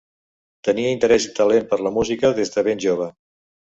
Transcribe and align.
Tenia 0.67 0.93
interès 0.95 1.29
i 1.29 1.31
talent 1.43 1.69
per 1.75 1.81
la 1.87 1.95
música 2.01 2.35
des 2.43 2.57
de 2.59 2.69
ben 2.73 2.87
jove. 2.91 3.15